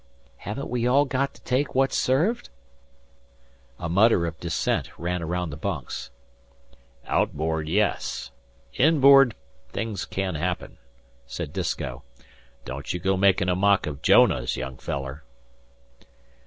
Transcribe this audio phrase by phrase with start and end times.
[0.37, 2.49] "Haven't we all got to take what's served?"
[3.77, 6.09] A mutter of dissent ran round the bunks.
[7.05, 8.31] "Outboard, yes;
[8.73, 9.35] inboard,
[9.69, 10.79] things can happen,"
[11.27, 12.01] said Disko.
[12.65, 15.23] "Don't you go makin' a mock of Jonahs, young feller."